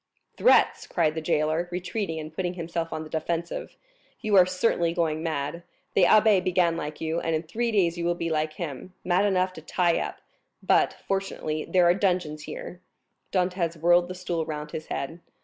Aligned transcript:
"Threats!" 0.35 0.87
cried 0.87 1.13
the 1.13 1.21
jailer, 1.21 1.69
retreating 1.71 2.19
and 2.19 2.33
putting 2.33 2.55
himself 2.55 2.91
on 2.91 3.03
the 3.03 3.07
defensive; 3.11 3.75
"you 4.19 4.35
are 4.35 4.47
certainly 4.47 4.95
going 4.95 5.21
mad. 5.21 5.61
The 5.93 6.05
abbé 6.05 6.43
began 6.43 6.75
like 6.75 6.99
you, 7.01 7.19
and 7.19 7.35
in 7.35 7.43
three 7.43 7.71
days 7.71 7.99
you 7.99 8.05
will 8.05 8.15
be 8.15 8.31
like 8.31 8.53
him, 8.53 8.95
mad 9.03 9.25
enough 9.25 9.53
to 9.53 9.61
tie 9.61 9.99
up; 9.99 10.17
but, 10.63 10.95
fortunately, 11.07 11.65
there 11.65 11.85
are 11.87 11.93
dungeons 11.93 12.45
here." 12.45 12.81
Dantès 13.31 13.77
whirled 13.77 14.07
the 14.07 14.15
stool 14.15 14.43
round 14.43 14.71
his 14.71 14.87
head. 14.87 15.19